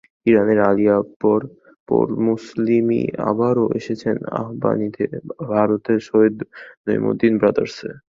[0.25, 1.41] ইরানের Ali Akbar
[1.89, 5.05] Pourmoslemi আবারও এসেছেন আবাহনীতে,
[5.45, 6.37] ভারতের সৈয়দ
[6.85, 7.89] নঈমুদ্দিন ব্রাদার্সে।